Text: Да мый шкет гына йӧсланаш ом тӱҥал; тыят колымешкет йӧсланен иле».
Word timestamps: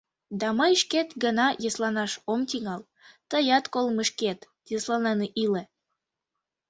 Да 0.39 0.47
мый 0.57 0.73
шкет 0.81 1.09
гына 1.23 1.47
йӧсланаш 1.63 2.11
ом 2.31 2.41
тӱҥал; 2.49 2.81
тыят 3.29 3.65
колымешкет 3.73 4.39
йӧсланен 4.69 5.19
иле». 5.43 5.63